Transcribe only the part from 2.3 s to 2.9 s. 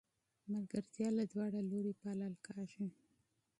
کیږي